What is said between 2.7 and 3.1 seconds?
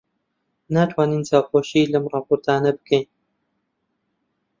بکەین.